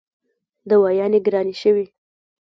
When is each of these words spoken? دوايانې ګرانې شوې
دوايانې 0.69 1.19
ګرانې 1.25 1.53
شوې 1.61 1.85